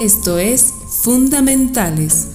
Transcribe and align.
Esto 0.00 0.38
es 0.38 0.72
Fundamentales, 1.02 2.28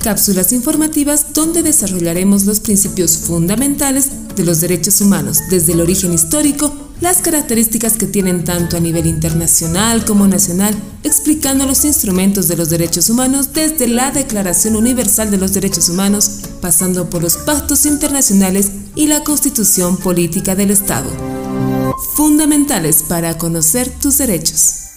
cápsulas 0.00 0.52
informativas 0.52 1.34
donde 1.34 1.64
desarrollaremos 1.64 2.44
los 2.44 2.60
principios 2.60 3.18
fundamentales 3.18 4.36
de 4.36 4.44
los 4.44 4.60
derechos 4.60 5.00
humanos 5.00 5.40
desde 5.50 5.72
el 5.72 5.80
origen 5.80 6.12
histórico, 6.12 6.72
las 7.00 7.16
características 7.18 7.96
que 7.96 8.06
tienen 8.06 8.44
tanto 8.44 8.76
a 8.76 8.80
nivel 8.80 9.06
internacional 9.06 10.04
como 10.04 10.28
nacional, 10.28 10.76
explicando 11.02 11.66
los 11.66 11.84
instrumentos 11.84 12.46
de 12.46 12.56
los 12.56 12.70
derechos 12.70 13.10
humanos 13.10 13.52
desde 13.52 13.88
la 13.88 14.12
Declaración 14.12 14.76
Universal 14.76 15.32
de 15.32 15.38
los 15.38 15.52
Derechos 15.52 15.88
Humanos, 15.88 16.30
pasando 16.60 17.10
por 17.10 17.20
los 17.20 17.36
pactos 17.36 17.84
internacionales 17.84 18.70
y 18.94 19.08
la 19.08 19.24
Constitución 19.24 19.96
Política 19.96 20.54
del 20.54 20.70
Estado. 20.70 21.10
Fundamentales 22.14 23.02
para 23.02 23.36
conocer 23.38 23.90
tus 24.00 24.18
derechos. 24.18 24.87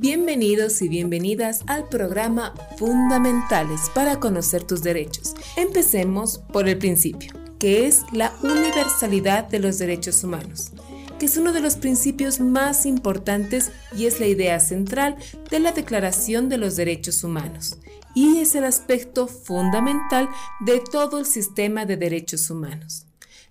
Bienvenidos 0.00 0.80
y 0.80 0.88
bienvenidas 0.88 1.60
al 1.66 1.86
programa 1.90 2.54
Fundamentales 2.78 3.90
para 3.94 4.18
conocer 4.18 4.64
tus 4.64 4.82
derechos. 4.82 5.34
Empecemos 5.58 6.38
por 6.38 6.66
el 6.70 6.78
principio, 6.78 7.34
que 7.58 7.86
es 7.86 8.04
la 8.10 8.32
universalidad 8.42 9.46
de 9.48 9.58
los 9.58 9.76
derechos 9.76 10.24
humanos, 10.24 10.72
que 11.18 11.26
es 11.26 11.36
uno 11.36 11.52
de 11.52 11.60
los 11.60 11.76
principios 11.76 12.40
más 12.40 12.86
importantes 12.86 13.72
y 13.94 14.06
es 14.06 14.20
la 14.20 14.26
idea 14.26 14.58
central 14.58 15.16
de 15.50 15.60
la 15.60 15.72
Declaración 15.72 16.48
de 16.48 16.56
los 16.56 16.76
Derechos 16.76 17.22
Humanos, 17.22 17.76
y 18.14 18.38
es 18.38 18.54
el 18.54 18.64
aspecto 18.64 19.26
fundamental 19.26 20.30
de 20.60 20.80
todo 20.80 21.18
el 21.18 21.26
sistema 21.26 21.84
de 21.84 21.98
derechos 21.98 22.48
humanos. 22.48 23.04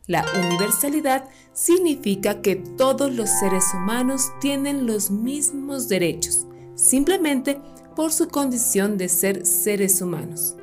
La 0.10 0.26
universalidad 0.44 1.30
significa 1.54 2.42
que 2.42 2.56
todos 2.56 3.14
los 3.14 3.30
seres 3.30 3.64
humanos 3.76 4.32
tienen 4.42 4.88
los 4.88 5.12
mismos 5.12 5.88
derechos, 5.88 6.48
simplemente 6.90 7.60
por 7.96 8.12
su 8.12 8.30
condición 8.30 8.98
de 8.98 9.10
ser 9.10 9.46
seres 9.46 10.02
humanos, 10.02 10.56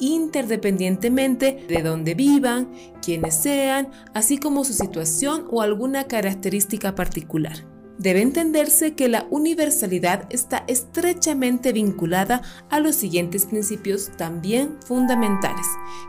interdependientemente 0.00 1.64
de 1.68 1.82
dónde 1.82 2.14
vivan, 2.14 2.72
quiénes 3.02 3.36
sean, 3.36 3.90
así 4.12 4.38
como 4.38 4.64
su 4.64 4.72
situación 4.72 5.46
o 5.50 5.62
alguna 5.62 6.04
característica 6.04 6.94
particular. 6.94 7.64
Debe 7.98 8.22
entenderse 8.22 8.94
que 8.94 9.08
la 9.08 9.26
universalidad 9.30 10.26
está 10.30 10.64
estrechamente 10.66 11.72
vinculada 11.72 12.42
a 12.70 12.80
los 12.80 12.96
siguientes 12.96 13.44
principios 13.44 14.10
también 14.16 14.78
fundamentales, 14.86 15.66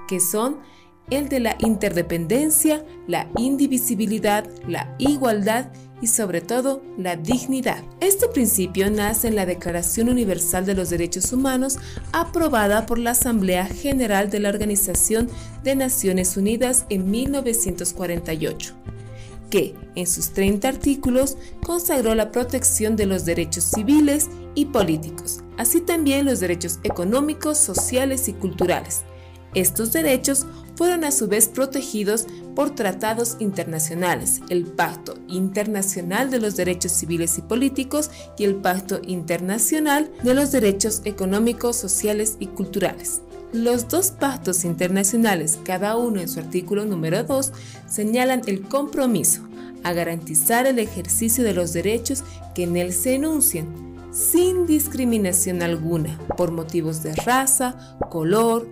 que 0.07 0.19
son 0.21 0.59
el 1.09 1.27
de 1.27 1.41
la 1.41 1.57
interdependencia, 1.59 2.85
la 3.07 3.29
indivisibilidad, 3.37 4.49
la 4.67 4.95
igualdad 4.97 5.69
y 6.01 6.07
sobre 6.07 6.41
todo 6.41 6.81
la 6.97 7.15
dignidad. 7.15 7.83
Este 7.99 8.27
principio 8.27 8.89
nace 8.89 9.27
en 9.27 9.35
la 9.35 9.45
Declaración 9.45 10.09
Universal 10.09 10.65
de 10.65 10.73
los 10.73 10.89
Derechos 10.89 11.31
Humanos 11.31 11.77
aprobada 12.11 12.85
por 12.85 12.97
la 12.97 13.11
Asamblea 13.11 13.65
General 13.65 14.29
de 14.29 14.39
la 14.39 14.49
Organización 14.49 15.29
de 15.63 15.75
Naciones 15.75 16.35
Unidas 16.37 16.85
en 16.89 17.09
1948 17.09 18.75
que, 19.51 19.75
en 19.95 20.07
sus 20.07 20.29
30 20.29 20.67
artículos, 20.67 21.37
consagró 21.63 22.15
la 22.15 22.31
protección 22.31 22.95
de 22.95 23.05
los 23.05 23.25
derechos 23.25 23.65
civiles 23.65 24.29
y 24.55 24.65
políticos, 24.67 25.41
así 25.57 25.81
también 25.81 26.25
los 26.25 26.39
derechos 26.39 26.79
económicos, 26.83 27.59
sociales 27.59 28.27
y 28.27 28.33
culturales. 28.33 29.01
Estos 29.53 29.91
derechos 29.91 30.47
fueron 30.81 31.03
a 31.03 31.11
su 31.11 31.27
vez 31.27 31.47
protegidos 31.47 32.25
por 32.55 32.73
tratados 32.73 33.37
internacionales, 33.37 34.41
el 34.49 34.65
Pacto 34.65 35.13
Internacional 35.27 36.31
de 36.31 36.39
los 36.39 36.55
Derechos 36.55 36.91
Civiles 36.93 37.37
y 37.37 37.43
Políticos 37.43 38.09
y 38.35 38.45
el 38.45 38.55
Pacto 38.55 38.99
Internacional 39.03 40.09
de 40.23 40.33
los 40.33 40.51
Derechos 40.51 41.03
Económicos, 41.05 41.75
Sociales 41.75 42.37
y 42.39 42.47
Culturales. 42.47 43.21
Los 43.53 43.89
dos 43.89 44.09
pactos 44.09 44.65
internacionales, 44.65 45.59
cada 45.63 45.97
uno 45.97 46.19
en 46.19 46.27
su 46.27 46.39
artículo 46.39 46.83
número 46.83 47.25
2, 47.25 47.51
señalan 47.87 48.41
el 48.47 48.63
compromiso 48.63 49.47
a 49.83 49.93
garantizar 49.93 50.65
el 50.65 50.79
ejercicio 50.79 51.43
de 51.43 51.53
los 51.53 51.73
derechos 51.73 52.23
que 52.55 52.63
en 52.63 52.75
él 52.75 52.91
se 52.91 53.13
enuncian, 53.13 53.67
sin 54.11 54.65
discriminación 54.65 55.61
alguna, 55.61 56.17
por 56.35 56.51
motivos 56.51 57.03
de 57.03 57.13
raza, 57.13 57.95
color, 58.09 58.67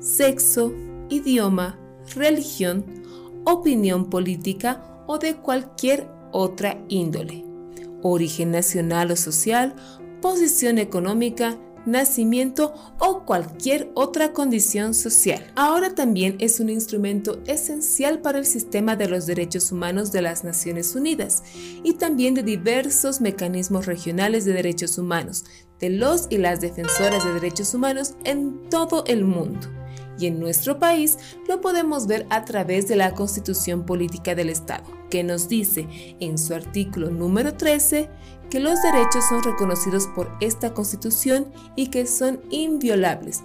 sexo, 0.00 0.72
idioma, 1.08 1.78
religión, 2.14 2.84
opinión 3.44 4.10
política 4.10 5.04
o 5.06 5.18
de 5.18 5.34
cualquier 5.36 6.08
otra 6.32 6.82
índole, 6.88 7.44
origen 8.02 8.50
nacional 8.50 9.10
o 9.10 9.16
social, 9.16 9.74
posición 10.20 10.78
económica, 10.78 11.58
nacimiento 11.84 12.74
o 13.00 13.24
cualquier 13.24 13.90
otra 13.94 14.32
condición 14.32 14.94
social. 14.94 15.52
Ahora 15.56 15.94
también 15.94 16.36
es 16.38 16.60
un 16.60 16.70
instrumento 16.70 17.40
esencial 17.46 18.20
para 18.20 18.38
el 18.38 18.46
sistema 18.46 18.94
de 18.94 19.08
los 19.08 19.26
derechos 19.26 19.72
humanos 19.72 20.12
de 20.12 20.22
las 20.22 20.44
Naciones 20.44 20.94
Unidas 20.94 21.42
y 21.82 21.94
también 21.94 22.34
de 22.34 22.44
diversos 22.44 23.20
mecanismos 23.20 23.86
regionales 23.86 24.44
de 24.44 24.52
derechos 24.52 24.96
humanos, 24.96 25.44
de 25.80 25.90
los 25.90 26.28
y 26.30 26.38
las 26.38 26.60
defensoras 26.60 27.24
de 27.24 27.34
derechos 27.34 27.74
humanos 27.74 28.14
en 28.24 28.68
todo 28.70 29.02
el 29.06 29.24
mundo 29.24 29.81
y 30.18 30.26
en 30.26 30.40
nuestro 30.40 30.78
país 30.78 31.18
lo 31.48 31.60
podemos 31.60 32.06
ver 32.06 32.26
a 32.30 32.44
través 32.44 32.88
de 32.88 32.96
la 32.96 33.14
Constitución 33.14 33.84
Política 33.84 34.34
del 34.34 34.48
Estado, 34.48 34.84
que 35.10 35.22
nos 35.22 35.48
dice 35.48 35.86
en 36.20 36.38
su 36.38 36.54
artículo 36.54 37.10
número 37.10 37.54
13 37.54 38.08
que 38.50 38.60
los 38.60 38.80
derechos 38.82 39.24
son 39.28 39.42
reconocidos 39.42 40.06
por 40.14 40.30
esta 40.40 40.74
Constitución 40.74 41.52
y 41.76 41.88
que 41.88 42.06
son 42.06 42.40
inviolables, 42.50 43.42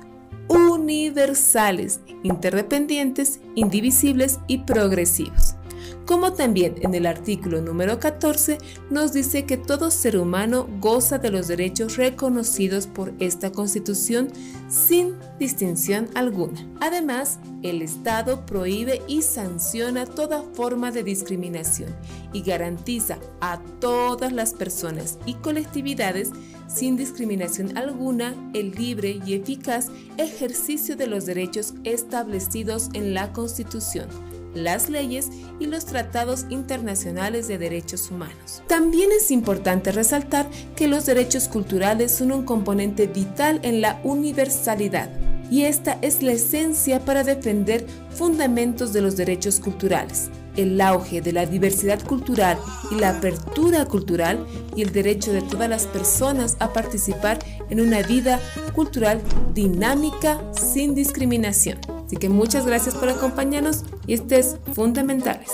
universales, 0.48 2.00
interdependientes, 2.24 3.40
indivisibles 3.56 4.40
y 4.48 4.60
progresivos 4.60 5.57
como 6.06 6.34
también 6.34 6.76
en 6.82 6.94
el 6.94 7.06
artículo 7.06 7.62
número 7.62 8.00
14 8.00 8.58
nos 8.90 9.14
dice 9.14 9.46
que 9.46 9.58
todo 9.58 9.92
ser 9.92 10.18
humano 10.18 10.68
goza 10.80 11.18
de 11.18 11.32
los 11.32 11.48
derechos 11.48 11.98
reconocidos 11.98 12.88
por 12.88 13.14
esta 13.20 13.52
Constitución 13.52 14.30
sin 14.70 15.16
distinción 15.40 16.10
alguna. 16.16 16.66
Además, 16.80 17.40
el 17.64 17.82
Estado 17.82 18.46
prohíbe 18.46 19.02
y 19.08 19.22
sanciona 19.22 20.06
toda 20.06 20.44
forma 20.54 20.92
de 20.92 21.04
discriminación 21.04 21.96
y 22.34 22.42
garantiza 22.42 23.18
a 23.42 23.60
todas 23.80 24.32
las 24.32 24.54
personas 24.54 25.18
y 25.26 25.36
colectividades 25.36 26.32
sin 26.68 26.98
discriminación 26.98 27.78
alguna 27.78 28.36
el 28.54 28.72
libre 28.72 29.20
y 29.26 29.34
eficaz 29.34 29.88
ejercicio 30.18 30.96
de 30.96 31.08
los 31.08 31.26
derechos 31.26 31.74
establecidos 31.84 32.90
en 32.94 33.14
la 33.14 33.32
Constitución 33.34 34.08
las 34.54 34.90
leyes 34.90 35.30
y 35.60 35.66
los 35.66 35.86
tratados 35.86 36.46
internacionales 36.50 37.48
de 37.48 37.58
derechos 37.58 38.10
humanos. 38.12 38.64
También 38.68 39.10
es 39.12 39.32
importante 39.32 39.92
resaltar 39.92 40.50
que 40.76 40.88
los 40.88 41.06
derechos 41.06 41.48
culturales 41.48 42.12
son 42.12 42.32
un 42.32 42.44
componente 42.44 43.08
vital 43.08 43.60
en 43.64 43.82
la 43.82 44.00
universalidad 44.04 45.10
y 45.50 45.64
esta 45.64 45.98
es 46.02 46.22
la 46.22 46.34
esencia 46.34 47.00
para 47.06 47.24
defender 47.24 47.86
fundamentos 48.10 48.94
de 48.94 49.02
los 49.02 49.16
derechos 49.16 49.60
culturales, 49.60 50.30
el 50.56 50.80
auge 50.82 51.22
de 51.22 51.32
la 51.32 51.46
diversidad 51.46 52.04
cultural 52.04 52.58
y 52.92 52.96
la 52.96 53.12
apertura 53.12 53.86
cultural 53.86 54.46
y 54.76 54.82
el 54.82 54.92
derecho 54.92 55.32
de 55.32 55.42
todas 55.42 55.70
las 55.70 55.88
personas 55.88 56.58
a 56.60 56.74
participar 56.74 57.40
en 57.70 57.80
una 57.80 58.02
vida 58.02 58.40
cultural 58.76 59.22
dinámica 59.54 60.42
sin 60.54 60.96
discriminación. 60.96 61.97
Así 62.08 62.16
que 62.16 62.30
muchas 62.30 62.66
gracias 62.66 62.96
por 62.96 63.10
acompañarnos 63.10 63.84
y 64.08 64.14
estés 64.14 64.56
fundamentales. 64.74 65.52